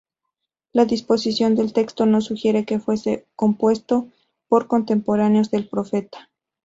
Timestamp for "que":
2.65-2.79